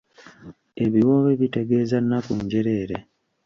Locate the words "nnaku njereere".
2.01-2.97